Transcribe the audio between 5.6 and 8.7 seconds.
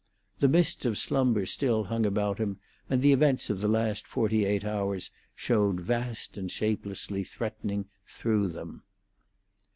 vast and shapelessly threatening through